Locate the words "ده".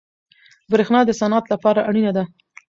2.17-2.23